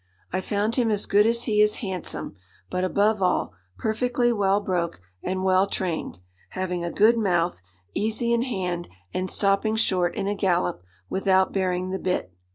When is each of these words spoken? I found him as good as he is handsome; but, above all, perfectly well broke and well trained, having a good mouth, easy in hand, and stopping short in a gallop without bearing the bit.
I 0.33 0.41
found 0.41 0.77
him 0.77 0.89
as 0.89 1.05
good 1.05 1.27
as 1.27 1.43
he 1.43 1.61
is 1.61 1.75
handsome; 1.85 2.35
but, 2.71 2.83
above 2.83 3.21
all, 3.21 3.53
perfectly 3.77 4.33
well 4.33 4.59
broke 4.59 4.99
and 5.21 5.43
well 5.43 5.67
trained, 5.67 6.17
having 6.49 6.83
a 6.83 6.89
good 6.89 7.19
mouth, 7.19 7.61
easy 7.93 8.33
in 8.33 8.41
hand, 8.41 8.89
and 9.13 9.29
stopping 9.29 9.75
short 9.75 10.15
in 10.15 10.25
a 10.27 10.33
gallop 10.33 10.81
without 11.07 11.53
bearing 11.53 11.91
the 11.91 11.99
bit. 11.99 12.33